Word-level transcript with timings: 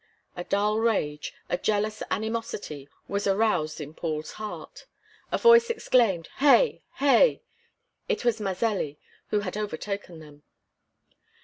A 0.35 0.43
dull 0.43 0.79
rage, 0.79 1.31
a 1.47 1.59
jealous 1.59 2.01
animosity, 2.09 2.89
was 3.07 3.27
aroused 3.27 3.79
in 3.79 3.93
Paul's 3.93 4.31
heart. 4.31 4.87
A 5.31 5.37
voice 5.37 5.69
exclaimed: 5.69 6.27
"Hey! 6.37 6.81
hey!" 6.95 7.43
It 8.09 8.25
was 8.25 8.41
Mazelli, 8.41 8.97
who 9.27 9.41
had 9.41 9.55
overtaken 9.55 10.17
them. 10.17 10.41